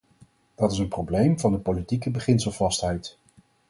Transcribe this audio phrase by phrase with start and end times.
[0.55, 3.17] Dat is een probleem van politieke beginselvastheid.